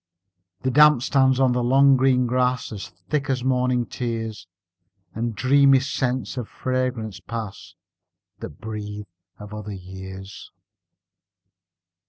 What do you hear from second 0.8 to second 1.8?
stands on the